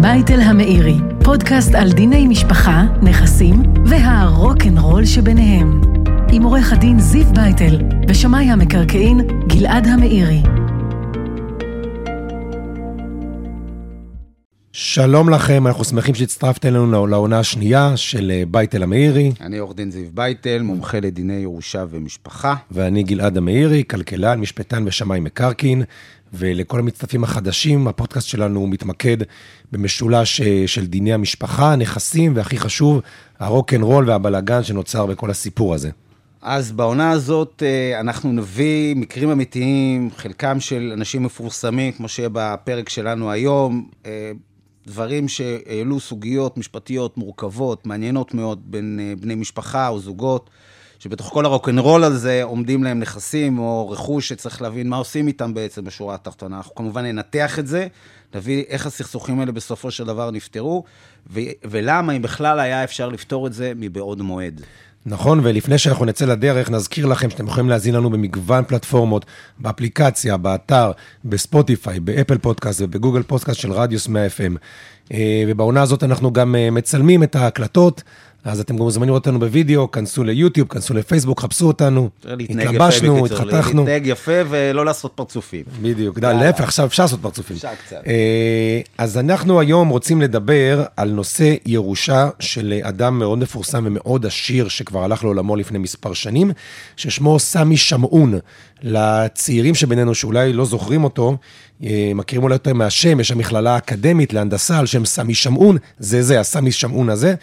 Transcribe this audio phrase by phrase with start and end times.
[0.00, 5.80] בייטל המאירי, פודקאסט על דיני משפחה, נכסים והרוקנרול שביניהם.
[6.32, 10.42] עם עורך הדין זיו בייטל ושמאי המקרקעין גלעד המאירי.
[14.82, 19.90] שלום לכם, אנחנו שמחים שהצטרפתם אלינו לעונה השנייה של אה, בייטל המאירי, אני עורך דין
[19.90, 22.54] זיו בייטל, מומחה לדיני ירושה ומשפחה.
[22.70, 25.82] ואני גלעד המאירי, כלכלן, משפטן ושמאי מקרקעין.
[26.32, 29.16] ולכל המצטרפים החדשים, הפודקאסט שלנו מתמקד
[29.72, 33.00] במשולש אה, של דיני המשפחה, נכסים, והכי חשוב,
[33.38, 35.90] הרוקנרול והבלגן שנוצר בכל הסיפור הזה.
[36.42, 42.88] אז בעונה הזאת אה, אנחנו נביא מקרים אמיתיים, חלקם של אנשים מפורסמים, כמו שיהיה בפרק
[42.88, 43.88] שלנו היום,
[44.86, 50.50] דברים שהעלו סוגיות משפטיות מורכבות, מעניינות מאוד בין בני משפחה או זוגות.
[51.00, 55.84] שבתוך כל הרוקנרול הזה עומדים להם נכסים או רכוש שצריך להבין מה עושים איתם בעצם
[55.84, 56.56] בשורה התחתונה.
[56.56, 57.86] אנחנו כמובן ננתח את זה,
[58.34, 60.84] נביא איך הסכסוכים האלה בסופו של דבר נפתרו,
[61.30, 64.60] ו- ולמה, אם בכלל היה אפשר לפתור את זה מבעוד מועד.
[65.06, 69.26] נכון, ולפני שאנחנו נצא לדרך, נזכיר לכם שאתם יכולים להזין לנו במגוון פלטפורמות,
[69.58, 70.92] באפליקציה, באתר,
[71.24, 74.56] בספוטיפיי, באפל פודקאסט ובגוגל פודקאסט של רדיוס 100 FM.
[75.12, 78.02] אה, ובעונה הזאת אנחנו גם אה, מצלמים את ההקלטות.
[78.44, 82.08] אז אתם גם מוזמנים לראות אותנו בווידאו, כנסו ליוטיוב, כנסו לפייסבוק, חפשו אותנו,
[82.50, 83.82] התלבשנו, התחתכנו.
[83.82, 85.64] להתנהג יפה ולא לעשות פרצופים.
[85.82, 87.56] בדיוק, די, להפך, עכשיו אפשר לעשות פרצופים.
[87.56, 87.96] אפשר קצת.
[88.06, 94.68] אה, אז אנחנו היום רוצים לדבר על נושא ירושה של אדם מאוד מפורסם ומאוד עשיר,
[94.68, 96.50] שכבר הלך לעולמו לפני מספר שנים,
[96.96, 98.38] ששמו סמי שמעון.
[98.82, 101.36] לצעירים שבינינו שאולי לא זוכרים אותו,
[101.84, 106.40] אה, מכירים אולי יותר מהשם, יש המכללה האקדמית להנדסה על שם סמי שמעון, זה זה,
[106.40, 107.34] הסמי שמעון הזה.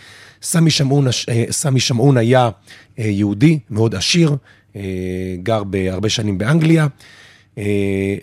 [0.42, 2.50] סמי שמעון, אה, סמי שמעון היה
[3.00, 4.36] אה, יהודי מאוד עשיר,
[4.76, 4.82] אה,
[5.44, 6.88] גר בהרבה שנים באנגליה,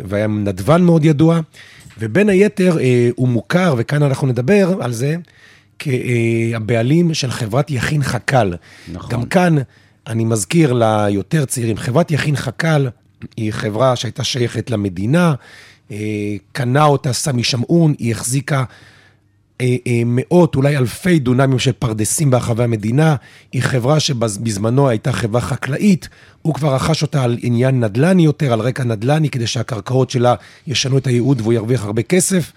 [0.05, 1.41] והיה נדבן מאוד ידוע,
[1.99, 2.77] ובין היתר
[3.17, 5.17] הוא מוכר, וכאן אנחנו נדבר על זה,
[5.79, 8.53] כהבעלים של חברת יכין חכ"ל.
[8.93, 9.11] נכון.
[9.11, 9.57] גם כאן
[10.07, 12.89] אני מזכיר ליותר צעירים, חברת יכין חכ"ל
[13.37, 15.35] היא חברה שהייתה שייכת למדינה,
[16.53, 18.65] קנה אותה סמי שמעון, היא החזיקה
[20.07, 23.17] מאות, אולי אלפי דונמים של פרדסים ברחבי המדינה.
[23.53, 26.09] היא חברה שבזמנו הייתה חברה חקלאית,
[26.43, 30.35] הוא כבר רכש אותה על עניין נדל"ני יותר, על רקע נדל"ני, כדי שהקרקעות שלה
[30.67, 32.53] ישנו את הייעוד והוא ירוויח הרבה כסף.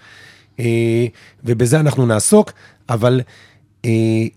[0.60, 1.06] אה,
[1.44, 2.52] ובזה אנחנו נעסוק.
[2.88, 3.20] אבל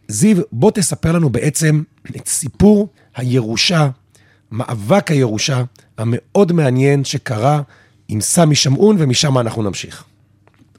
[0.07, 1.83] זיו, בוא תספר לנו בעצם
[2.15, 3.89] את סיפור הירושה,
[4.51, 5.63] מאבק הירושה
[5.97, 7.61] המאוד מעניין שקרה
[8.07, 10.03] עם סמי שמעון, ומשם אנחנו נמשיך.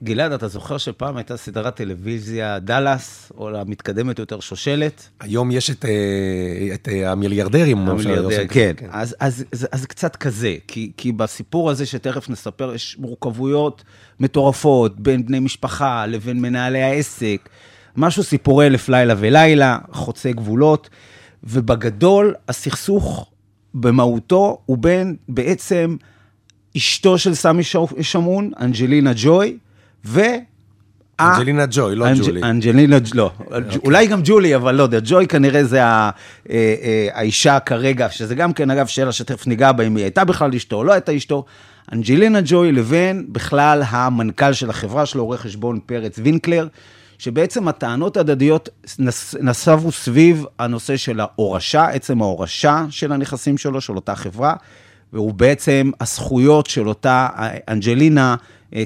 [0.02, 5.08] גלעד, אתה זוכר שפעם הייתה סדרת טלוויזיה דאלאס, או המתקדמת יותר שושלת?
[5.20, 7.78] היום יש את, אה, את אה, המיליארדרים.
[7.88, 8.72] המיליארדר, כן.
[8.76, 8.86] כן.
[8.90, 13.84] אז, אז, אז, אז קצת כזה, כי, כי בסיפור הזה שתכף נספר, יש מורכבויות
[14.20, 17.48] מטורפות בין בני משפחה לבין מנהלי העסק,
[17.96, 20.90] משהו סיפורי אלף לילה ולילה, חוצה גבולות,
[21.44, 23.30] ובגדול, הסכסוך
[23.74, 25.96] במהותו הוא בין בעצם
[26.76, 27.62] אשתו של סמי
[28.00, 29.58] שמון, אנג'לינה ג'וי,
[30.04, 30.20] ו...
[31.20, 32.22] אנג'לינה ג'וי, לא אנג'...
[32.22, 32.42] ג'ולי.
[32.42, 33.30] אנג'לינה, לא.
[33.38, 33.42] Okay.
[33.42, 33.78] אוקיי.
[33.84, 34.98] אולי גם ג'ולי, אבל לא יודע.
[35.04, 36.10] ג'וי כנראה זה ה...
[36.50, 40.24] אה, אה, האישה כרגע, שזה גם כן, אגב, שאלה שתכף ניגע בה, אם היא הייתה
[40.24, 41.44] בכלל אשתו או לא הייתה אשתו.
[41.92, 46.68] אנג'לינה ג'וי לבין בכלל המנכ"ל של החברה שלו, עורך חשבון פרץ וינקלר,
[47.18, 48.68] שבעצם הטענות ההדדיות
[49.40, 54.54] נסבו סביב הנושא של ההורשה, עצם ההורשה של הנכסים שלו, של אותה חברה,
[55.12, 57.28] והוא בעצם הזכויות של אותה
[57.68, 58.36] אנג'לינה אה,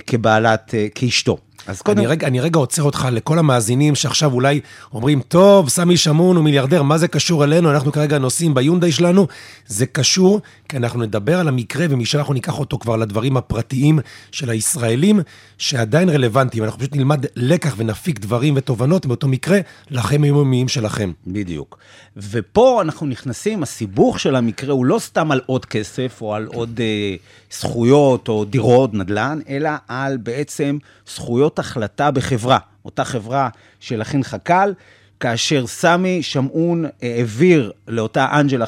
[0.07, 1.39] כבעלת, אה, כאשתו.
[1.67, 1.99] אז קודם...
[1.99, 4.61] אני רגע, אני רגע עוצר אותך לכל המאזינים שעכשיו אולי
[4.93, 7.71] אומרים, טוב, סמי שמון הוא מיליארדר, מה זה קשור אלינו?
[7.71, 9.27] אנחנו כרגע נוסעים ביונדאי שלנו.
[9.67, 13.99] זה קשור, כי אנחנו נדבר על המקרה, ומשם אנחנו ניקח אותו כבר לדברים הפרטיים
[14.33, 15.21] של הישראלים,
[15.59, 16.65] שעדיין רלוונטיים.
[16.65, 19.59] אנחנו פשוט נלמד לקח ונפיק דברים ותובנות מאותו מקרה
[19.91, 21.13] לחיים היומיים שלכם.
[21.27, 21.79] בדיוק.
[22.17, 26.81] ופה אנחנו נכנסים, הסיבוך של המקרה הוא לא סתם על עוד כסף, או על עוד
[26.81, 27.17] אה,
[27.53, 30.79] זכויות, או דירות, נדל"ן, אלא על בעצם
[31.15, 33.49] זכויות החלטה בחברה, אותה חברה
[33.81, 34.73] של אחין חכ"ל,
[35.21, 38.67] כאשר סמי שמעון אה, העביר לאותה אנג'לה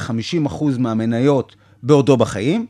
[0.49, 2.67] 50% מהמניות בעודו בחיים,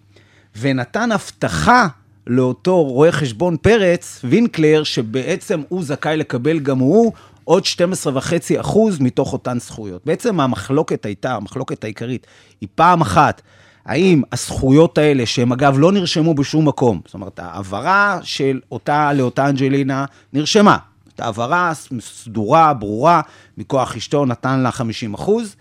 [0.60, 1.86] ונתן הבטחה
[2.26, 7.12] לאותו רואה חשבון פרץ, וינקלר, שבעצם הוא זכאי לקבל גם הוא
[7.44, 10.02] עוד 12.5 אחוז מתוך אותן זכויות.
[10.06, 12.26] בעצם המחלוקת הייתה, המחלוקת העיקרית,
[12.60, 13.42] היא פעם אחת,
[13.88, 19.48] האם הזכויות האלה, שהן אגב לא נרשמו בשום מקום, זאת אומרת, ההעברה של אותה לאותה
[19.48, 20.76] אנג'לינה נרשמה.
[21.18, 23.20] העברה סדורה, ברורה,
[23.58, 25.56] מכוח אשתו נתן לה 50 אחוז.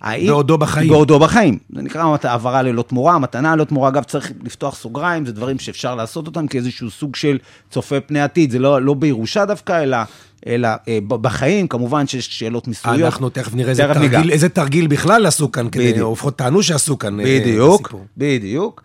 [0.00, 0.26] האם...
[0.26, 0.88] בעודו בחיים.
[0.88, 1.58] בעודו בחיים.
[1.76, 3.88] זה נקרא העברה ללא תמורה, מתנה ללא תמורה.
[3.88, 7.38] אגב, צריך לפתוח סוגריים, זה דברים שאפשר לעשות אותם כאיזשהו סוג של
[7.70, 8.50] צופה פני עתיד.
[8.50, 9.98] זה לא, לא בירושה דווקא, אלא,
[10.46, 13.00] אלא אה, בחיים, כמובן שיש שאלות מיסויות.
[13.00, 16.98] אנחנו תכף נראה איזה תרגיל, איזה תרגיל בכלל עשו כאן, כדי, או לפחות טענו שעשו
[16.98, 18.04] כאן אה, בדיוק, בסיפור.
[18.16, 18.82] בדיוק.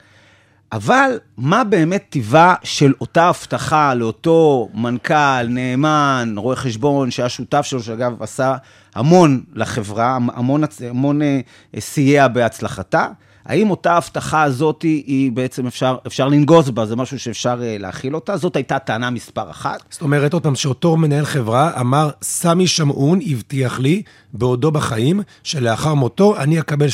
[0.71, 7.83] אבל מה באמת טיבה של אותה הבטחה לאותו מנכ"ל, נאמן, רואה חשבון, שהיה שותף שלו,
[7.83, 8.55] שאגב עשה
[8.95, 11.39] המון לחברה, המון, המון אה,
[11.79, 13.07] סייע בהצלחתה?
[13.45, 18.15] האם אותה הבטחה הזאת היא בעצם אפשר, אפשר לנגוס בה, זה משהו שאפשר אה, להכיל
[18.15, 18.37] אותה?
[18.37, 19.83] זאת הייתה טענה מספר אחת.
[19.89, 24.01] זאת אומרת, עוד פעם, שאותו מנהל חברה אמר, סמי שמעון הבטיח לי,
[24.33, 26.87] בעודו בחיים, שלאחר מותו אני אקבל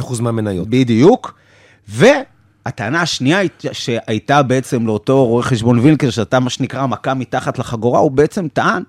[0.00, 0.68] 12.5% מהמניות.
[0.68, 1.34] בדיוק.
[1.88, 2.06] ו...
[2.66, 3.40] הטענה השנייה
[3.72, 8.82] שהייתה בעצם לאותו רואה חשבון וילקר, שאתה מה שנקרא מכה מתחת לחגורה, הוא בעצם טען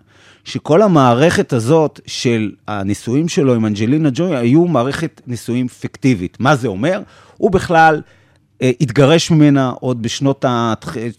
[0.44, 6.38] שכל המערכת הזאת של הנישואים שלו עם אנג'לינה ג'וי היו מערכת נישואים פיקטיבית.
[6.40, 7.02] מה זה אומר?
[7.38, 8.02] הוא בכלל
[8.62, 10.74] אה, התגרש ממנה עוד בשנות ה...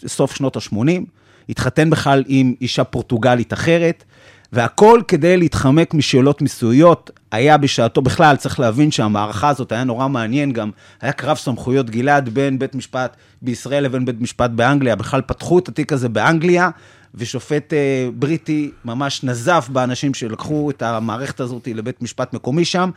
[0.07, 1.03] סוף שנות ה-80,
[1.49, 4.05] התחתן בכלל עם אישה פורטוגלית אחרת,
[4.53, 7.11] והכל כדי להתחמק משאלות מיסויות.
[7.33, 12.29] היה בשעתו, בכלל, צריך להבין שהמערכה הזאת היה נורא מעניין גם, היה קרב סמכויות גלעד
[12.29, 14.97] בין בית משפט בישראל לבין בית משפט באנגליה.
[14.97, 16.71] בכלל פתחו את התיק הזה באנגליה,
[17.15, 22.91] ושופט אה, בריטי ממש נזף באנשים שלקחו את המערכת הזאת לבית משפט מקומי שם,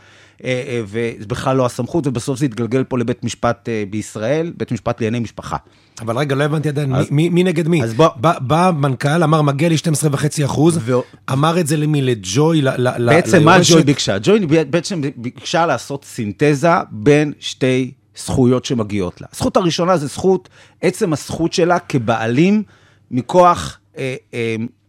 [0.44, 5.24] אה, אה, ובכלל לא הסמכות, ובסוף זה התגלגל פה לבית משפט בישראל, בית משפט לענייני
[5.24, 5.57] משפחה.
[6.01, 7.81] אבל רגע, לא הבנתי עדיין, אז, מי, מי נגד מי?
[7.95, 8.07] בוא...
[8.15, 10.94] בא, בא מנכ"ל, אמר, מגיע לי 12.5 אחוז, ו...
[11.31, 12.01] אמר את זה למי?
[12.01, 12.62] לג'וי?
[12.62, 14.18] ל, ל, בעצם מה ג'וי ביקשה?
[14.24, 14.39] ג'וי
[14.69, 19.27] בעצם ביקשה לעשות סינתזה בין שתי זכויות שמגיעות לה.
[19.33, 20.50] הזכות הראשונה זה זכות,
[20.81, 22.63] עצם הזכות שלה כבעלים
[23.12, 24.16] מכוח אה,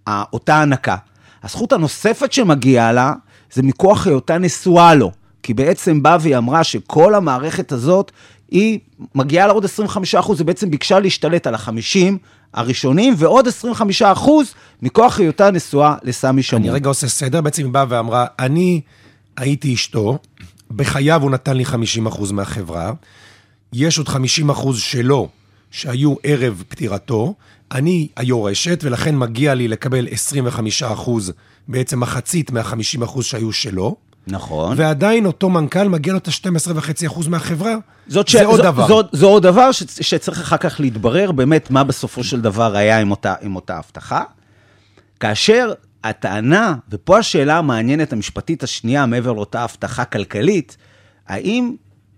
[0.09, 0.97] אה, אותה הנקה.
[1.43, 3.13] הזכות הנוספת שמגיעה לה,
[3.53, 5.11] זה מכוח היותה נשואה לו.
[5.43, 8.13] כי בעצם באה והיא אמרה שכל המערכת הזאת,
[8.51, 8.79] היא
[9.15, 11.99] מגיעה לעוד 25 אחוז, היא בעצם ביקשה להשתלט על ה-50
[12.55, 16.63] הראשונים, ועוד 25 אחוז מכוח היותה נשואה לסמי שמון.
[16.63, 18.81] אני רגע עושה סדר, בעצם היא באה ואמרה, אני
[19.37, 20.19] הייתי אשתו,
[20.71, 22.93] בחייו הוא נתן לי 50 אחוז מהחברה,
[23.73, 25.29] יש עוד 50 אחוז שלו,
[25.71, 27.35] שהיו ערב פטירתו,
[27.73, 31.33] אני היורשת, ולכן מגיע לי לקבל 25 אחוז,
[31.69, 33.97] בעצם מחצית מה-50 אחוז שהיו שלו.
[34.27, 34.75] נכון.
[34.77, 37.77] ועדיין אותו מנכ"ל מגיע לו את ה-12.5% אחוז מהחברה.
[38.07, 38.37] זאת ש...
[38.37, 38.89] זה עוד דבר.
[38.89, 39.83] זאת, זה עוד דבר ש...
[40.01, 44.23] שצריך אחר כך להתברר באמת מה בסופו של דבר היה עם אותה, עם אותה הבטחה.
[45.21, 45.73] כאשר
[46.05, 50.77] הטענה, ופה השאלה המעניינת המשפטית השנייה, מעבר לאותה הבטחה כלכלית,
[51.29, 51.75] האם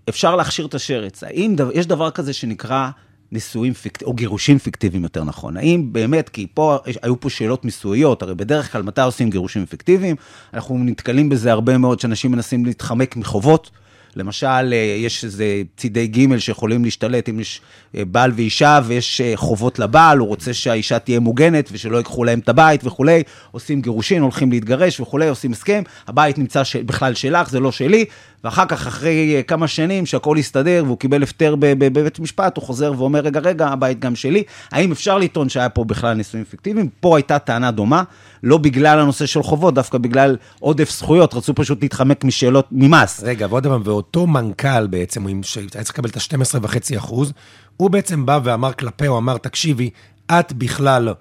[0.09, 1.23] אפשר להכשיר את השרץ?
[1.23, 2.89] האם דבר, יש דבר כזה שנקרא
[3.31, 5.57] נישואים פיקטיביים, או גירושים פיקטיביים יותר נכון.
[5.57, 10.15] האם באמת, כי פה היו פה שאלות מיסויות, הרי בדרך כלל מתי עושים גירושים פיקטיביים?
[10.53, 13.71] אנחנו נתקלים בזה הרבה מאוד, שאנשים מנסים להתחמק מחובות.
[14.17, 17.61] למשל, אה, יש איזה צידי ג' שיכולים להשתלט, אם יש
[17.95, 22.39] אה, בעל ואישה ויש אה, חובות לבעל, הוא רוצה שהאישה תהיה מוגנת ושלא ייקחו להם
[22.39, 26.75] את הבית וכולי, עושים גירושין, הולכים להתגרש וכולי, עושים הסכם, הבית נמצא ש...
[26.75, 28.05] בכלל שלך, זה לא שלי,
[28.43, 33.19] ואחר כך, אחרי כמה שנים שהכל הסתדר והוא קיבל הפטר בבית משפט, הוא חוזר ואומר,
[33.19, 34.43] רגע, רגע, הבית גם שלי.
[34.71, 36.89] האם אפשר לטעון שהיה פה בכלל נישואים פיקטיביים?
[36.99, 38.03] פה הייתה טענה דומה,
[38.43, 43.23] לא בגלל הנושא של חובות, דווקא בגלל עודף זכויות, רצו פשוט להתחמק משאלות ממס.
[43.23, 47.33] רגע, ועוד דבר, ואותו מנכ"ל בעצם, שהיה צריך לקבל את ה-12.5 אחוז,
[47.77, 49.89] הוא בעצם בא ואמר כלפיה, הוא אמר, תקשיבי,
[50.31, 51.13] את בכלל,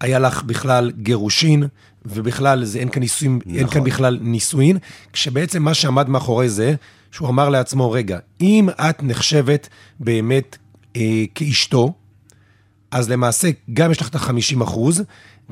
[0.00, 1.66] היה לך בכלל גירושין,
[2.08, 3.58] ובכלל זה, אין כאן נישואין, נכון.
[3.58, 3.84] אין כאן נכון.
[3.84, 4.78] בכלל נישואין,
[5.12, 6.74] כשבעצם מה שעמד מאחורי זה,
[7.12, 9.68] שהוא אמר לעצמו, רגע, אם את נחשבת
[10.00, 10.56] באמת
[10.96, 11.92] אה, כאשתו,
[12.90, 15.02] אז למעשה גם יש לך את ה-50 אחוז,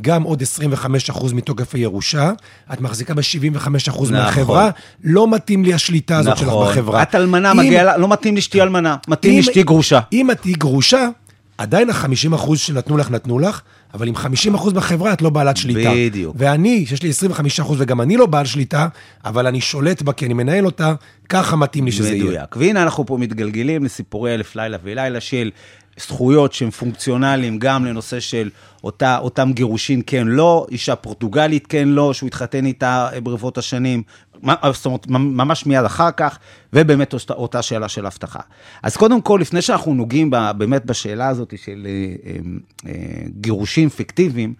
[0.00, 2.32] גם עוד 25 אחוז מתוקף הירושה,
[2.72, 4.24] את מחזיקה ב-75 אחוז נכון.
[4.24, 4.70] מהחברה,
[5.04, 6.66] לא מתאים לי השליטה הזאת נכון.
[6.66, 7.02] שלך בחברה.
[7.02, 10.00] את אלמנה, מגיע, לא מתאים לי שתהיי אלמנה, מתאים לי שתהיי גרושה.
[10.12, 11.08] אם את תהיי גרושה,
[11.58, 13.60] עדיין ה-50 אחוז שנתנו לך, נתנו לך,
[13.94, 15.90] אבל עם 50 אחוז בחברה את לא בעלת שליטה.
[15.96, 16.36] בדיוק.
[16.38, 18.88] ואני, שיש לי 25 אחוז וגם אני לא בעל שליטה,
[19.24, 20.94] אבל אני שולט בה כי אני מנהל אותה,
[21.28, 22.22] ככה מתאים לי שזה מדויק.
[22.22, 22.32] יהיה.
[22.32, 22.56] מדויק.
[22.56, 25.50] והנה אנחנו פה מתגלגלים לסיפורי אלף לילה ולילה של
[26.00, 28.50] זכויות שהם פונקציונליים גם לנושא של
[28.84, 34.02] אותה, אותם גירושין כן לא, אישה פורטוגלית כן לא, שהוא התחתן איתה ברבות השנים,
[34.72, 36.38] זאת אומרת, ממש מיד אחר כך,
[36.72, 38.40] ובאמת אותה, שאלה של אבטחה.
[38.82, 42.32] אז קודם כל, לפני שאנחנו נוגעים באמת בשאלה הזאת של אה,
[42.86, 42.92] אה,
[43.40, 44.54] גירושין פיקטיביים,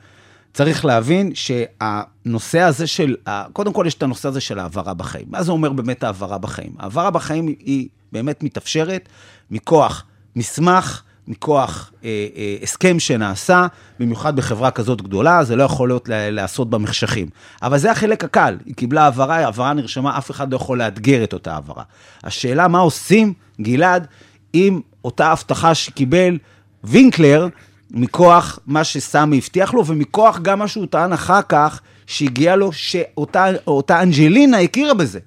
[0.54, 3.16] צריך להבין שהנושא הזה של,
[3.52, 5.26] קודם כל יש את הנושא הזה של העברה בחיים.
[5.28, 6.72] מה זה אומר באמת העברה בחיים?
[6.78, 9.08] העברה בחיים היא באמת מתאפשרת
[9.50, 10.04] מכוח
[10.36, 13.66] מסמך, מכוח אה, אה, הסכם שנעשה,
[14.00, 17.26] במיוחד בחברה כזאת גדולה, זה לא יכול להיות להיעשות במחשכים.
[17.62, 21.32] אבל זה החלק הקל, היא קיבלה העברה, העברה נרשמה, אף אחד לא יכול לאתגר את
[21.32, 21.82] אותה העברה.
[22.24, 24.06] השאלה מה עושים, גלעד,
[24.52, 26.38] עם אותה הבטחה שקיבל
[26.84, 27.48] וינקלר,
[27.90, 34.02] מכוח מה שסמי הבטיח לו, ומכוח גם מה שהוא טען אחר כך, שהגיע לו, שאותה
[34.02, 35.18] אנג'לינה הכירה בזה.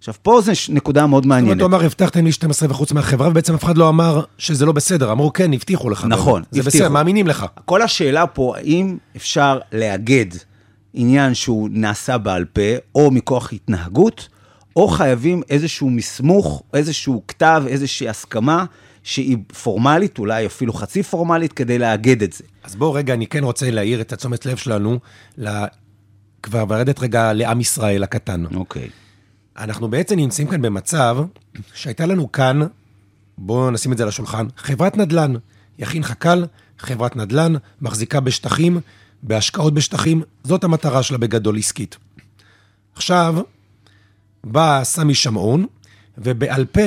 [0.00, 1.58] עכשיו, פה זו נקודה מאוד מעניינת.
[1.58, 4.66] זאת אומרת, הוא אמר, הבטחתם לי 12 וחוץ מהחברה, ובעצם אף אחד לא אמר שזה
[4.66, 5.12] לא בסדר.
[5.12, 6.04] אמרו, כן, הבטיחו לך.
[6.08, 7.46] נכון, זה בסדר, מאמינים לך.
[7.64, 10.26] כל השאלה פה, האם אפשר לאגד
[10.94, 12.62] עניין שהוא נעשה בעל פה,
[12.94, 14.28] או מכוח התנהגות,
[14.76, 18.64] או חייבים איזשהו מסמוך, איזשהו כתב, איזושהי הסכמה,
[19.02, 22.44] שהיא פורמלית, אולי אפילו חצי פורמלית, כדי לאגד את זה.
[22.64, 24.98] אז בואו רגע, אני כן רוצה להעיר את התשומת לב שלנו,
[26.42, 28.44] כבר לרדת רגע לעם ישראל הקטן.
[28.54, 28.82] אוקיי.
[28.82, 29.09] Okay.
[29.56, 31.18] אנחנו בעצם נמצאים כאן במצב
[31.74, 32.60] שהייתה לנו כאן,
[33.38, 35.34] בואו נשים את זה על השולחן, חברת נדל"ן.
[35.78, 36.44] יכין חכ"ל,
[36.78, 38.80] חברת נדל"ן, מחזיקה בשטחים,
[39.22, 41.96] בהשקעות בשטחים, זאת המטרה שלה בגדול עסקית.
[42.94, 43.36] עכשיו,
[44.44, 45.66] בא סמי שמעון,
[46.18, 46.80] ובעל פה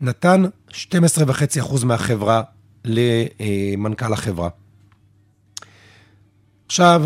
[0.00, 2.42] נתן 12.5% מהחברה
[2.84, 4.48] למנכ"ל החברה.
[6.66, 7.04] עכשיו,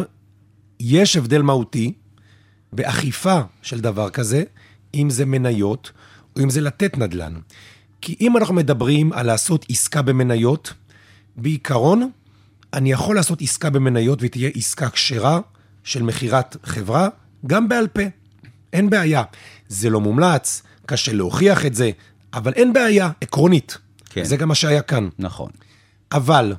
[0.80, 1.92] יש הבדל מהותי
[2.72, 4.44] באכיפה של דבר כזה,
[4.96, 5.92] אם זה מניות
[6.36, 7.34] או אם זה לתת נדל"ן.
[8.00, 10.72] כי אם אנחנו מדברים על לעשות עסקה במניות,
[11.36, 12.10] בעיקרון,
[12.72, 15.40] אני יכול לעשות עסקה במניות והיא תהיה עסקה כשרה
[15.84, 17.08] של מכירת חברה,
[17.46, 18.02] גם בעל פה.
[18.72, 19.22] אין בעיה.
[19.68, 21.90] זה לא מומלץ, קשה להוכיח את זה,
[22.34, 23.78] אבל אין בעיה, עקרונית.
[24.10, 24.24] כן.
[24.24, 25.08] זה גם מה שהיה כאן.
[25.18, 25.50] נכון.
[26.12, 26.54] אבל,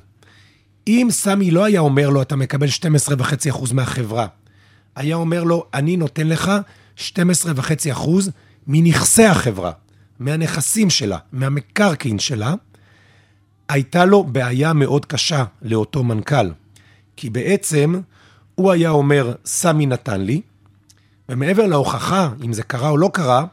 [0.86, 4.26] אם סמי לא היה אומר לו, אתה מקבל 12.5% מהחברה,
[4.96, 6.52] היה אומר לו, אני נותן לך
[6.98, 8.08] 12.5%
[8.66, 9.72] מנכסי החברה,
[10.18, 12.54] מהנכסים שלה, מהמקרקעין שלה,
[13.68, 16.50] הייתה לו בעיה מאוד קשה לאותו מנכ"ל.
[17.16, 18.00] כי בעצם
[18.54, 20.40] הוא היה אומר, סמי נתן לי,
[21.28, 23.44] ומעבר להוכחה, אם זה קרה או לא קרה,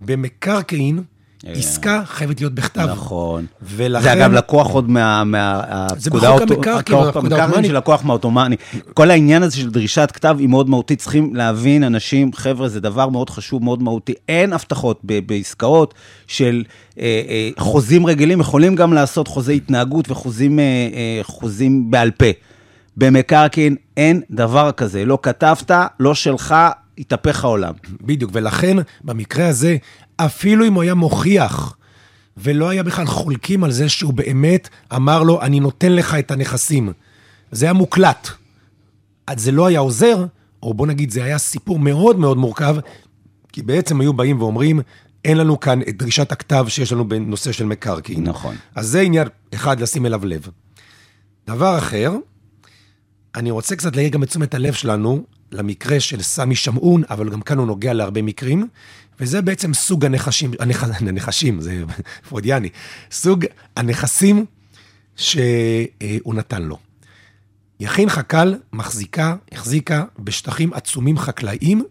[0.00, 1.02] במקרקעין.
[1.46, 2.88] עסקה חייבת להיות בכתב.
[2.92, 3.46] נכון.
[3.62, 4.02] ולכן...
[4.02, 7.66] זה אגב לקוח עוד מהפקודה העות'מאנית.
[7.66, 8.56] של לקוח מהעות'מאני.
[8.94, 10.98] כל העניין הזה של דרישת כתב היא מאוד מהותית.
[10.98, 14.14] צריכים להבין, אנשים, חבר'ה, זה דבר מאוד חשוב, מאוד מהותי.
[14.28, 15.94] אין הבטחות בעסקאות
[16.26, 16.64] של
[16.98, 22.26] אה, אה, חוזים רגילים, יכולים גם לעשות חוזי התנהגות וחוזים בעל פה.
[22.96, 25.04] במקרקעין אין דבר כזה.
[25.04, 25.70] לא כתבת,
[26.00, 26.54] לא שלך,
[26.98, 27.72] התהפך העולם.
[28.00, 29.76] בדיוק, ולכן במקרה הזה,
[30.26, 31.76] אפילו אם הוא היה מוכיח,
[32.36, 36.92] ולא היה בכלל חולקים על זה שהוא באמת אמר לו, אני נותן לך את הנכסים.
[37.52, 38.28] זה היה מוקלט.
[39.26, 40.26] אז זה לא היה עוזר,
[40.62, 42.76] או בוא נגיד, זה היה סיפור מאוד מאוד מורכב,
[43.52, 44.80] כי בעצם היו באים ואומרים,
[45.24, 48.24] אין לנו כאן את דרישת הכתב שיש לנו בנושא של מקרקעין.
[48.24, 48.56] נכון.
[48.74, 50.48] אז זה עניין אחד לשים אליו לב.
[51.46, 52.12] דבר אחר,
[53.34, 57.40] אני רוצה קצת להעיר גם את תשומת הלב שלנו למקרה של סמי שמעון, אבל גם
[57.40, 58.68] כאן הוא נוגע להרבה מקרים,
[59.20, 60.84] וזה בעצם סוג הנחשים, הנכ...
[60.84, 61.84] הנחשים, זה
[62.28, 62.68] פרוידיאני,
[63.10, 63.44] סוג
[63.76, 64.46] הנכסים
[65.16, 66.78] שהוא נתן לו.
[67.80, 71.84] יכין חכ"ל מחזיקה, החזיקה בשטחים עצומים חקלאיים,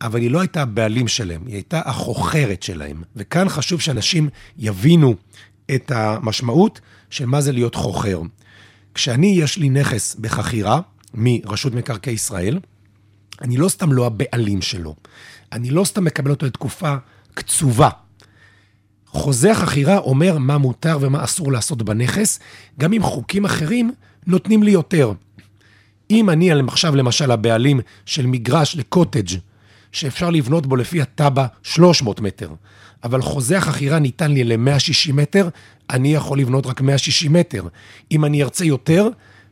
[0.00, 3.02] אבל היא לא הייתה הבעלים שלהם, היא הייתה החוכרת שלהם.
[3.16, 4.28] וכאן חשוב שאנשים
[4.58, 5.14] יבינו
[5.74, 6.80] את המשמעות
[7.10, 8.20] של מה זה להיות חוכר.
[8.94, 10.80] כשאני, יש לי נכס בחכירה
[11.14, 12.58] מרשות מקרקעי ישראל,
[13.42, 14.94] אני לא סתם לא הבעלים שלו,
[15.52, 16.94] אני לא סתם מקבל אותו לתקופה
[17.34, 17.88] קצובה.
[19.06, 22.40] חוזה החכירה אומר מה מותר ומה אסור לעשות בנכס,
[22.78, 23.92] גם אם חוקים אחרים
[24.26, 25.12] נותנים לי יותר.
[26.10, 29.38] אם אני עכשיו למשל הבעלים של מגרש לקוטג'
[29.92, 32.50] שאפשר לבנות בו לפי התב"ע 300 מטר,
[33.04, 35.48] אבל חוזה החכירה ניתן לי ל-160 מטר,
[35.90, 37.68] אני יכול לבנות רק 160 מטר.
[38.12, 39.08] אם אני ארצה יותר,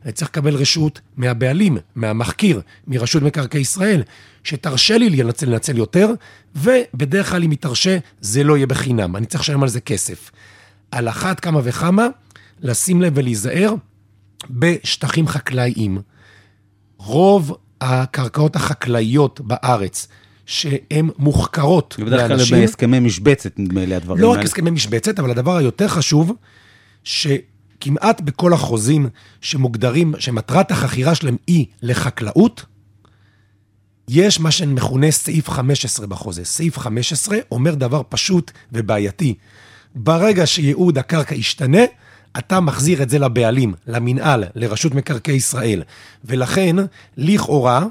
[0.09, 4.03] צריך לקבל רשות מהבעלים, מהמחכיר, מרשות מקרקעי ישראל,
[4.43, 6.13] שתרשה לי לנצל, לנצל יותר,
[6.55, 10.31] ובדרך כלל אם היא תרשה, זה לא יהיה בחינם, אני צריך לשלם על זה כסף.
[10.91, 12.07] על אחת כמה וכמה,
[12.61, 13.73] לשים לב ולהיזהר
[14.49, 16.01] בשטחים חקלאיים.
[16.97, 20.07] רוב הקרקעות החקלאיות בארץ,
[20.45, 22.27] שהן מוחכרות לאנשים...
[22.27, 24.33] בדרך כלל בהסכמי משבצת, נדמה לי, הדברים האלה.
[24.33, 26.33] לא רק הסכמי משבצת, אבל הדבר היותר חשוב,
[27.03, 27.27] ש...
[27.81, 29.09] כמעט בכל החוזים
[29.41, 32.65] שמוגדרים, שמטרת החכירה שלהם היא לחקלאות,
[34.09, 36.45] יש מה שמכונה סעיף 15 בחוזה.
[36.45, 39.33] סעיף 15 אומר דבר פשוט ובעייתי.
[39.95, 41.81] ברגע שייעוד הקרקע ישתנה,
[42.37, 45.83] אתה מחזיר את זה לבעלים, למינהל, לרשות מקרקעי ישראל.
[46.25, 46.75] ולכן,
[47.17, 47.85] לכאורה,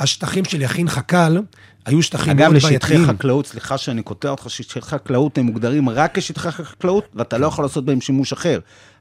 [0.00, 1.38] השטחים של יכין חכ"ל
[1.86, 3.16] היו שטחים אגב, מאוד לשטחי בעייתיים.
[3.16, 7.64] חקלאות, סליחה שאני קוטע אותך, שטחי חקלאות הם מוגדרים רק כשטחי חקלאות, ואתה לא יכול
[7.64, 8.58] לעשות בהם שימוש אחר.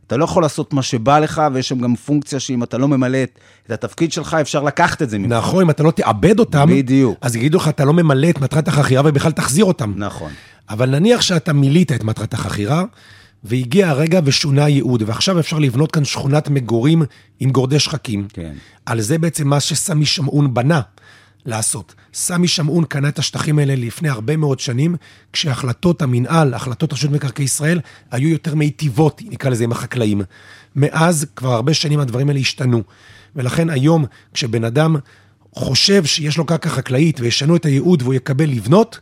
[0.07, 3.17] אתה לא יכול לעשות מה שבא לך, ויש שם גם פונקציה שאם אתה לא ממלא
[3.65, 5.31] את התפקיד שלך, אפשר לקחת את זה ממך.
[5.31, 7.17] נכון, אם אתה לא תאבד אותם, בדיוק.
[7.21, 9.93] אז יגידו לך, אתה לא ממלא את מטרת החכירה ובכלל תחזיר אותם.
[9.95, 10.31] נכון.
[10.69, 12.83] אבל נניח שאתה מילאת את מטרת החכירה,
[13.43, 17.03] והגיע הרגע ושונה הייעוד, ועכשיו אפשר לבנות כאן שכונת מגורים
[17.39, 18.27] עם גורדי שחקים.
[18.33, 18.53] כן.
[18.85, 20.81] על זה בעצם מה שסמי שמעון בנה
[21.45, 21.95] לעשות.
[22.15, 24.95] סמי שמעון קנה את השטחים האלה לפני הרבה מאוד שנים,
[25.33, 27.79] כשהחלטות המינהל, החלטות רשות מקרקעי ישראל,
[28.11, 30.21] היו יותר מיטיבות, נקרא לזה, עם החקלאים.
[30.75, 32.83] מאז, כבר הרבה שנים הדברים האלה השתנו.
[33.35, 34.95] ולכן היום, כשבן אדם
[35.53, 38.99] חושב שיש לו קרקע חקלאית וישנו את הייעוד והוא יקבל לבנות,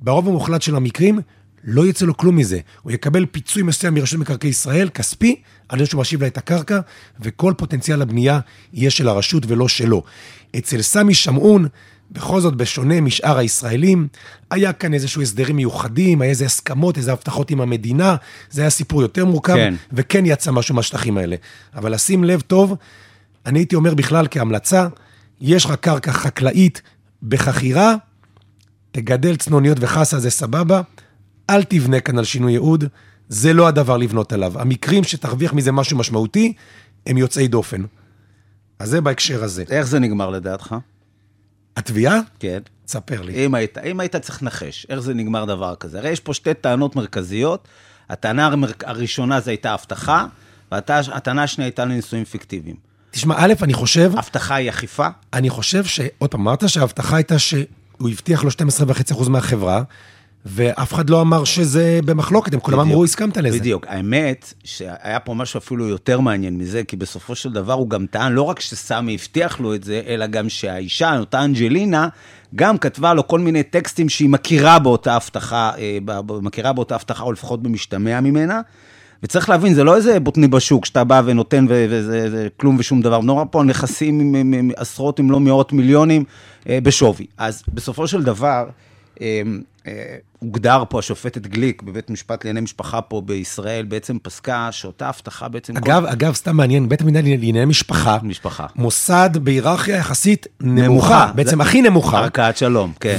[0.00, 1.20] ברוב המוחלט של המקרים,
[1.64, 2.58] לא יצא לו כלום מזה.
[2.82, 6.80] הוא יקבל פיצוי מסוים מרשות מקרקעי ישראל, כספי, על זה שהוא משיב לה את הקרקע,
[7.20, 8.40] וכל פוטנציאל הבנייה
[8.72, 10.02] יהיה של הרשות ולא שלו.
[10.56, 11.66] אצל סמי שמעון,
[12.12, 14.08] בכל זאת, בשונה משאר הישראלים,
[14.50, 18.16] היה כאן איזשהו הסדרים מיוחדים, היה איזה הסכמות, איזה הבטחות עם המדינה,
[18.50, 19.74] זה היה סיפור יותר מורכב, כן.
[19.92, 21.36] וכן יצא משהו מהשטחים האלה.
[21.74, 22.76] אבל לשים לב טוב,
[23.46, 24.88] אני הייתי אומר בכלל כהמלצה,
[25.40, 26.82] יש לך קרקע חקלאית
[27.22, 27.94] בחכירה,
[28.92, 30.80] תגדל צנוניות וחסה זה סבבה,
[31.50, 32.84] אל תבנה כאן על שינוי ייעוד,
[33.28, 34.60] זה לא הדבר לבנות עליו.
[34.60, 36.52] המקרים שתרוויח מזה משהו משמעותי,
[37.06, 37.82] הם יוצאי דופן.
[38.78, 39.64] אז זה בהקשר הזה.
[39.70, 40.74] איך זה נגמר לדעתך?
[41.80, 42.20] התביעה?
[42.38, 42.58] כן.
[42.84, 43.46] תספר לי.
[43.46, 45.98] אם היית, אם היית צריך לנחש, איך זה נגמר דבר כזה?
[45.98, 47.68] הרי יש פה שתי טענות מרכזיות.
[48.08, 48.50] הטענה
[48.84, 50.26] הראשונה זה הייתה הבטחה,
[50.72, 52.76] והטענה השנייה הייתה לנישואים פיקטיביים.
[53.10, 56.00] תשמע, א', אני חושב, הבטחה היא אכיפה, אני חושב ש...
[56.18, 59.82] עוד פעם, אמרת שההבטחה הייתה שהוא הבטיח לו 12.5% מהחברה,
[60.46, 62.78] ואף אחד לא אמר שזה במחלוקת, הם כולם.
[62.78, 63.58] אמרו, הסכמת לזה.
[63.58, 63.86] בדיוק.
[63.88, 68.32] האמת שהיה פה משהו אפילו יותר מעניין מזה, כי בסופו של דבר הוא גם טען
[68.32, 72.08] לא רק שסמי הבטיח לו את זה, אלא גם שהאישה, אותה אנג'לינה,
[72.54, 75.98] גם כתבה לו כל מיני טקסטים שהיא מכירה באותה הבטחה, אה,
[76.42, 78.60] מכירה באותה הבטחה, או לפחות במשתמע ממנה.
[79.22, 83.20] וצריך להבין, זה לא איזה בוטני בשוק שאתה בא ונותן וזה זה כלום ושום דבר.
[83.20, 86.24] נורא פה נכסים עם, עם, עם עשרות אם לא מאות מיליונים
[86.68, 87.26] אה, בשווי.
[87.38, 88.66] אז בסופו של דבר,
[89.20, 89.42] אה,
[90.38, 95.76] הוגדר פה השופטת גליק בבית משפט לענייני משפחה פה בישראל, בעצם פסקה שאותה הבטחה בעצם...
[95.76, 98.26] אגב, אגב, סתם מעניין, בית המדינה לענייני משפחה, כל...
[98.26, 98.66] משפחה.
[98.76, 101.32] מוסד בהיררכיה יחסית נמוכה, נמוכה.
[101.34, 103.18] בעצם זה- הכי נמוכה, ערכאת שלום, כן.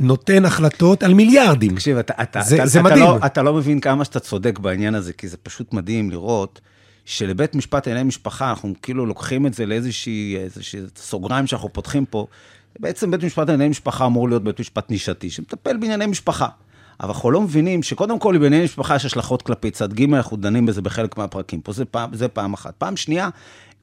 [0.00, 1.74] ונותן החלטות על מיליארדים.
[1.74, 3.02] תקשיב, אתה, אתה, זה- אתה, זה אתה, מדהים.
[3.04, 6.60] לא, אתה לא מבין כמה שאתה צודק בעניין הזה, כי זה פשוט מדהים לראות
[7.04, 12.26] שלבית משפט לענייני משפחה, אנחנו כאילו לוקחים את זה לאיזושהי איזושהי סוגריים שאנחנו פותחים פה.
[12.78, 16.48] בעצם בית משפט לענייני משפחה אמור להיות בית משפט נישתי, שמטפל בענייני משפחה.
[17.00, 20.66] אבל אנחנו לא מבינים שקודם כל בענייני משפחה יש השלכות כלפי צד ג', אנחנו דנים
[20.66, 21.60] בזה בחלק מהפרקים.
[21.60, 22.74] פה זה פעם, זה פעם אחת.
[22.78, 23.28] פעם שנייה,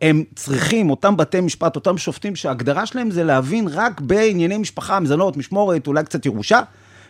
[0.01, 5.37] הם צריכים, אותם בתי משפט, אותם שופטים, שההגדרה שלהם זה להבין רק בענייני משפחה, מזונות,
[5.37, 6.59] משמורת, אולי קצת ירושה.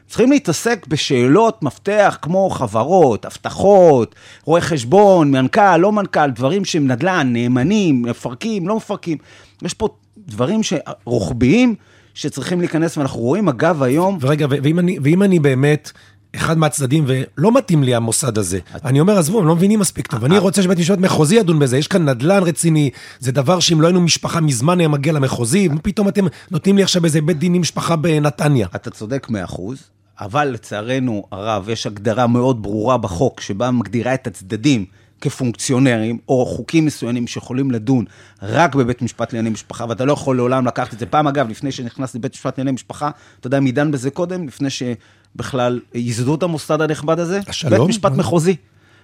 [0.07, 7.33] צריכים להתעסק בשאלות מפתח כמו חברות, הבטחות, רואה חשבון, מנכ"ל, לא מנכ"ל, דברים שהם נדל"ן,
[7.33, 9.17] נאמנים, מפרקים, לא מפרקים.
[9.61, 9.89] יש פה
[10.27, 10.61] דברים
[11.05, 11.75] רוחביים
[12.13, 14.17] שצריכים להיכנס, ואנחנו רואים, אגב, היום...
[14.21, 15.91] ורגע, ואם אני, ואם אני באמת
[16.35, 20.25] אחד מהצדדים ולא מתאים לי המוסד הזה, אני אומר, עזבו, הם לא מבינים מספיק טוב,
[20.25, 23.87] אני רוצה שבית משפט מחוזי ידון בזה, יש כאן נדל"ן רציני, זה דבר שאם לא
[23.87, 27.53] היינו משפחה מזמן היה מגיע למחוזי, מה פתאום אתם נותנים לי עכשיו איזה בית דין
[27.53, 28.67] עם משפחה בנתניה?
[28.75, 29.83] אתה צודק מאה אחוז,
[30.19, 34.85] אבל לצערנו הרב, יש הגדרה מאוד ברורה בחוק, שבה מגדירה את הצדדים
[35.21, 38.05] כפונקציונרים, או חוקים מסוימים שיכולים לדון
[38.41, 41.05] רק בבית משפט לענייני משפחה, ואתה לא יכול לעולם לקחת את זה.
[41.05, 44.47] פעם, אגב, לפני שנכנס לבית משפט לענייני משפחה, אתה יודע מי דן בזה קודם?
[44.47, 47.39] לפני שבכלל ייסדו את המוסד הנכבד הזה?
[47.47, 47.79] השלום?
[47.79, 48.55] בית משפט מחוזי.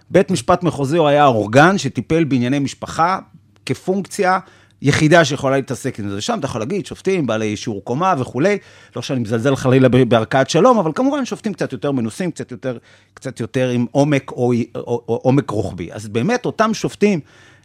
[0.09, 3.19] בית משפט מחוזי הוא היה האורגן שטיפל בענייני משפחה
[3.65, 4.39] כפונקציה
[4.81, 6.21] יחידה שיכולה להתעסק עם זה.
[6.21, 8.57] שם אתה יכול להגיד, שופטים, בעלי אישור קומה וכולי,
[8.95, 12.77] לא שאני מזלזל חלילה בערכאת שלום, אבל כמובן שופטים קצת יותר מנוסים, קצת יותר,
[13.13, 15.89] קצת יותר עם עומק או, או, או עומק רוחבי.
[15.91, 17.19] אז באמת אותם שופטים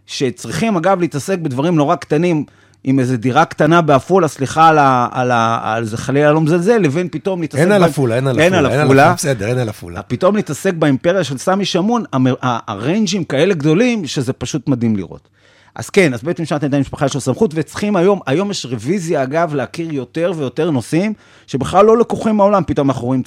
[0.07, 2.45] שצריכים אגב להתעסק בדברים נורא קטנים,
[2.85, 6.79] עם איזו דירה קטנה בעפולה, סליחה על, ה, על, ה, על זה חלילה לא מזלזל,
[6.79, 7.63] לבין פתאום להתעסק...
[7.63, 9.13] אין על עפולה, אין על אין על עפולה, עפולה.
[9.13, 10.03] בסדר, אין על עפולה.
[10.03, 12.05] פתאום להתעסק באימפריה של סמי שמון,
[12.43, 15.29] הריינג'ים כאלה גדולים, שזה פשוט מדהים לראות.
[15.75, 19.23] אז כן, אז בית משפט לענייני משפחה יש לו סמכות, וצריכים היום, היום יש רוויזיה,
[19.23, 21.13] אגב, להכיר יותר ויותר נושאים,
[21.47, 23.23] שבכלל לא לקוחים מהעולם, פתאום אנחנו רואים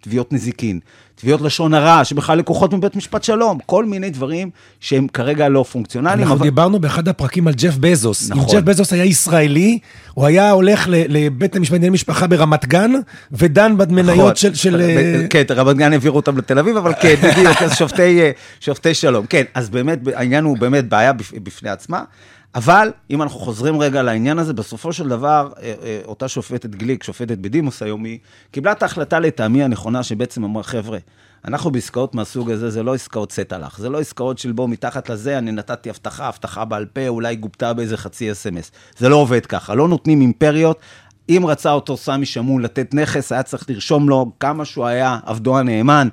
[0.00, 0.80] תביעות נזיקין,
[1.20, 4.50] תביעות לשון הרע, שבכלל לקוחות מבית משפט שלום, כל מיני דברים
[4.80, 6.20] שהם כרגע לא פונקציונליים.
[6.20, 6.42] אנחנו אבל...
[6.44, 8.30] דיברנו באחד הפרקים על ג'ף בזוס.
[8.30, 8.42] נכון.
[8.42, 9.78] אם ג'ף בזוס היה ישראלי,
[10.14, 12.92] הוא היה הולך לבית המשפט לענייני משפחה ברמת גן,
[13.32, 14.34] ודן במניות נכון.
[14.34, 14.54] של...
[14.54, 18.30] של אה, כן, רמת גן העבירו אותם לתל אביב, אבל כן, בדיוק, אז שופטי, אה,
[18.60, 19.26] שופטי שלום.
[19.26, 22.02] כן, אז באמת, העניין הוא באמת בעיה בפ- בפני עצמה.
[22.56, 27.02] אבל אם אנחנו חוזרים רגע לעניין הזה, בסופו של דבר, אה, אה, אותה שופטת גליק,
[27.02, 28.18] שופטת בדימוס היום, היא
[28.50, 30.98] קיבלה את ההחלטה לטעמי הנכונה, שבעצם אמרה, חבר'ה,
[31.44, 35.38] אנחנו בעסקאות מהסוג הזה, זה לא עסקאות לך, זה לא עסקאות של בוא מתחת לזה,
[35.38, 38.70] אני נתתי הבטחה, הבטחה בעל פה, אולי גובתה באיזה חצי אס.אם.אס.
[38.98, 40.80] זה לא עובד ככה, לא נותנים אימפריות.
[41.28, 45.58] אם רצה אותו סמי שמון לתת נכס, היה צריך לרשום לו כמה שהוא היה עבדו
[45.58, 46.08] הנאמן,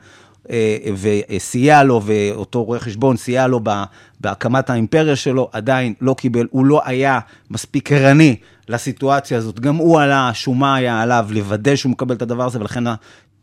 [1.01, 3.59] וסייע לו, ואותו רואה חשבון סייע לו
[4.21, 7.19] בהקמת האימפריה שלו, עדיין לא קיבל, הוא לא היה
[7.51, 8.35] מספיק ערני
[8.69, 9.59] לסיטואציה הזאת.
[9.59, 12.83] גם הוא עלה, השומה היה עליו לוודא שהוא מקבל את הדבר הזה, ולכן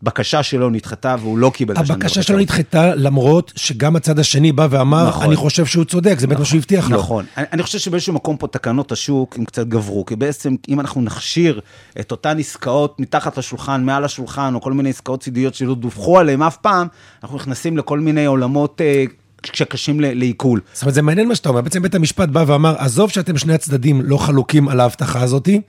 [0.02, 2.22] הבקשה שלו נדחתה והוא לא קיבל את השניים הבקשה.
[2.22, 5.24] שלו נדחתה, למרות שגם הצד השני בא ואמר, נכון.
[5.26, 6.98] אני חושב שהוא צודק, זה באמת מה שהוא הבטיח לו.
[6.98, 7.24] נכון.
[7.36, 11.00] אני, אני חושב שבאיזשהו מקום פה תקנות השוק הם קצת גברו, כי בעצם אם אנחנו
[11.00, 11.60] נכשיר
[12.00, 16.42] את אותן עסקאות מתחת לשולחן, מעל השולחן, או כל מיני עסקאות צידיות שלא דווחו עליהן
[16.42, 16.86] אף פעם,
[17.22, 19.04] אנחנו נכנסים לכל מיני עולמות אה,
[19.52, 20.60] שקשים לעיכול.
[20.72, 21.60] זאת אומרת, זה מעניין מה שאתה אומר.
[21.60, 25.60] בעצם בית המשפט בא ואמר, עזוב שאתם שני הצדדים לא חלוקים על ההבטחה הזאתי,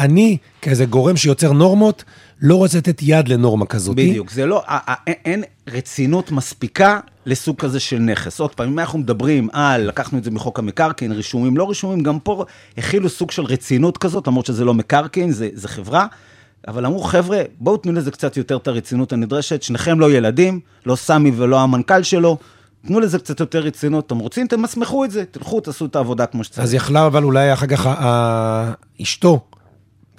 [0.00, 2.04] אני, כאיזה גורם שיוצר נורמות,
[2.40, 3.96] לא רוצה לתת יד לנורמה כזאת.
[3.96, 4.62] בדיוק, זה לא,
[5.06, 8.40] אין- רצינות מספיקה לסוג כזה של נכס.
[8.40, 12.18] עוד פעם, אם אנחנו מדברים על, לקחנו את זה מחוק המקרקעין, רישומים, לא רישומים, גם
[12.18, 12.44] פה
[12.78, 16.06] הכילו סוג של רצינות כזאת, למרות שזה לא מקרקעין, זה, זה חברה.
[16.68, 20.96] אבל אמרו, חבר'ה, בואו תנו לזה קצת יותר את הרצינות הנדרשת, שניכם לא ילדים, לא
[20.96, 22.38] סמי ולא המנכ"ל שלו,
[22.86, 26.44] תנו לזה קצת יותר רצינות, אתם רוצים, תמסמכו את זה, תלכו, תעשו את העבודה כמו
[26.44, 26.58] שצריך.
[26.64, 27.86] אז יכלה אבל אולי אחר כך
[29.02, 29.40] אשתו,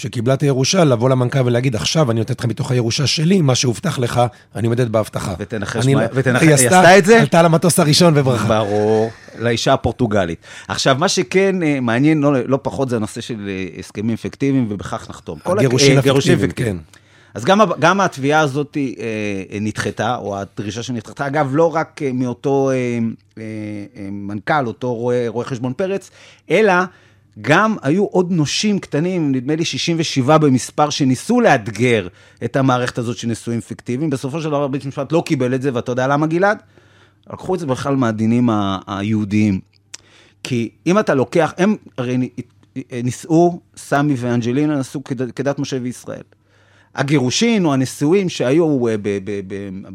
[0.01, 3.99] שקיבלה את הירושה, לבוא למנכ"ל ולהגיד, עכשיו אני נותנת לך מתוך הירושה שלי, מה שהובטח
[3.99, 4.21] לך,
[4.55, 5.33] אני עומדת בהבטחה.
[5.39, 7.19] ותנחש מה- ותנחש- היא עשתה את זה?
[7.21, 8.47] עלתה למטוס הראשון וברחה.
[8.47, 10.39] ברור, לאישה הפורטוגלית.
[10.67, 15.09] עכשיו, מה שכן אה, מעניין לא, לא פחות זה הנושא של אה, הסכמים פיקטיביים, ובכך
[15.09, 15.39] נחתום.
[15.47, 16.77] אה, גירושין הפיקטיביים, כן.
[17.33, 22.99] אז גם, גם התביעה הזאת אה, נדחתה, או הדרישה שנדחתה, אגב, לא רק מאותו אה,
[23.37, 23.43] אה,
[24.11, 26.11] מנכ"ל, אותו רואה, רואה חשבון פרץ,
[26.51, 26.73] אלא
[27.41, 32.07] גם היו עוד נושים קטנים, נדמה לי 67 במספר, שניסו לאתגר
[32.43, 34.09] את המערכת הזאת של נישואים פיקטיביים.
[34.09, 36.57] בסופו של דבר בית המשפט לא קיבל את זה, ואתה יודע למה, גלעד?
[37.33, 38.49] לקחו את זה בכלל מהדינים
[38.87, 39.59] היהודיים.
[40.43, 42.29] כי אם אתה לוקח, הם הרי
[43.03, 46.21] נישאו, סמי ואנג'לינה נישאו כד- כדת משה וישראל.
[46.95, 48.95] הגירושין או הנישואים שהיו אה,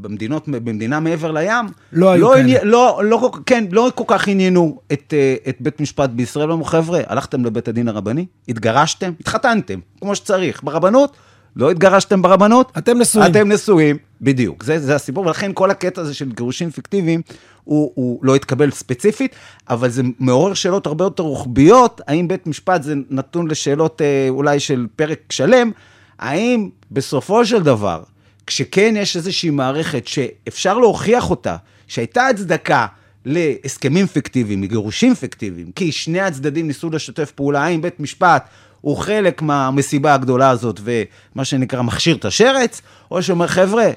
[0.00, 2.40] במדינות, במדינה מעבר לים, לא היו לא, כאלה.
[2.42, 6.64] עני- לא, לא, כן, לא כל כך עניינו את, אה, את בית משפט בישראל, אמרו,
[6.64, 10.61] חבר'ה, הלכתם לבית הדין הרבני, התגרשתם, התחתנתם, כמו שצריך.
[10.64, 11.16] ברבנות,
[11.56, 13.30] לא התגרשתם ברבנות, אתם נשואים.
[13.30, 17.22] אתם נשואים, בדיוק, זה, זה הסיפור, ולכן כל הקטע הזה של גירושים פיקטיביים,
[17.64, 19.35] הוא, הוא לא התקבל ספציפית,
[19.70, 24.61] אבל זה מעורר שאלות הרבה יותר רוחביות, האם בית משפט זה נתון לשאלות אה, אולי
[24.61, 25.70] של פרק שלם,
[26.18, 28.02] האם בסופו של דבר,
[28.46, 32.87] כשכן יש איזושהי מערכת שאפשר להוכיח אותה, שהייתה הצדקה
[33.24, 38.48] להסכמים פיקטיביים, לגירושים פיקטיביים, כי שני הצדדים ניסו לשתף פעולה, האם בית משפט
[38.81, 43.90] הוא חלק מהמסיבה הגדולה הזאת ומה שנקרא מכשיר את השרץ, או שאומר, חבר'ה,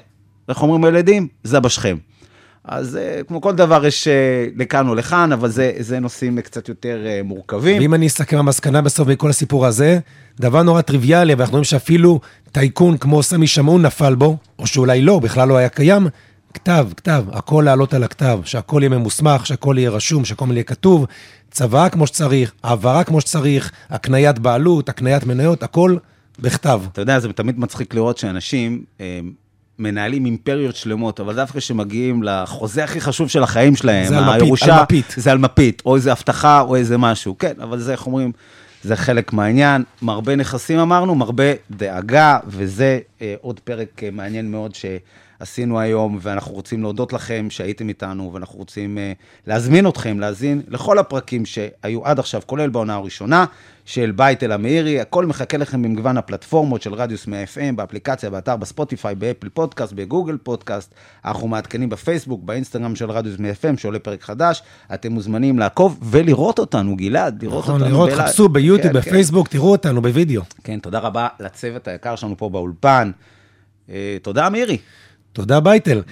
[0.48, 1.28] איך אומרים הילדים?
[1.44, 1.96] זה בשכם.
[2.64, 6.68] אז אה, כמו כל דבר יש אה, לכאן או לכאן, אבל זה, זה נושאים קצת
[6.68, 7.78] יותר אה, מורכבים.
[7.80, 9.98] ואם אני אסכם המסקנה בסוף מכל הסיפור הזה,
[10.40, 12.20] דבר נורא טריוויאלי, ואנחנו רואים שאפילו
[12.52, 16.06] טייקון כמו סמי שמעון נפל בו, או שאולי לא, בכלל לא היה קיים,
[16.54, 21.06] כתב, כתב, הכל לעלות על הכתב, שהכל יהיה ממוסמך, שהכל יהיה רשום, שהכל יהיה כתוב,
[21.50, 25.96] צוואה כמו שצריך, העברה כמו שצריך, הקניית בעלות, הקניית מניות, הכל
[26.38, 26.80] בכתב.
[26.92, 28.82] אתה יודע, זה תמיד מצחיק לראות שאנשים
[29.80, 34.82] מנהלים אימפריות שלמות, אבל דווקא כשמגיעים לחוזה הכי חשוב של החיים שלהם, זה הירושה, על
[34.82, 35.14] מפית.
[35.16, 37.38] זה על מפית, או איזה הבטחה, או איזה משהו.
[37.38, 38.32] כן, אבל זה, איך אומרים,
[38.82, 39.82] זה חלק מהעניין.
[40.02, 44.74] מרבה נכסים אמרנו, מרבה דאגה, וזה אה, עוד פרק אה, מעניין מאוד
[45.40, 49.12] שעשינו היום, ואנחנו רוצים להודות לכם שהייתם איתנו, ואנחנו רוצים אה,
[49.46, 53.44] להזמין אתכם להאזין לכל הפרקים שהיו עד עכשיו, כולל בעונה הראשונה
[53.84, 55.00] של בית אל המאירי.
[55.00, 60.36] הכל מחכה לכם במגוון הפלטפורמות של רדיוס 100 FM, באפליקציה, באתר, בספוטיפיי, באפל פודקאסט, בגוגל
[60.42, 60.94] פודקאסט.
[61.24, 64.62] אנחנו מעדכנים בפייסבוק, באינסטגרם של רדיוס 100 FM, שעולה פרק חדש.
[64.94, 67.90] אתם מוזמנים לעקוב ולראות אותנו, גלעד, לראות נכון, אותנו.
[67.94, 68.28] לראות, בלייב.
[68.28, 69.08] חפשו ביוטיוב, כן, כן.
[69.08, 70.42] בפייסבוק, תראו אותנו בווידאו.
[70.64, 73.10] כן, תודה רבה לצוות היקר שלנו פה באולפן.
[73.90, 74.78] אה, תודה, מירי.
[75.32, 76.02] תודה, בייטל.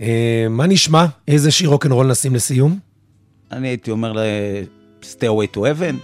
[0.00, 1.06] אה, מה נשמע?
[1.28, 2.78] איזה שיר רוקנרול נשים לסיום?
[3.52, 4.18] אני הייתי אומר ל...
[5.02, 5.94] Stairway to Heaven,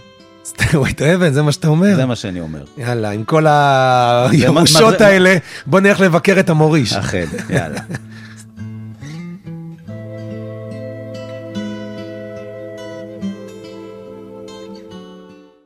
[0.45, 1.95] Stairway to Heaven, זה מה שאתה אומר?
[1.95, 2.63] זה מה שאני אומר.
[2.77, 6.93] יאללה, עם כל הירושות האלה, בוא נלך לבקר את המוריש.
[6.93, 7.79] אכן, יאללה.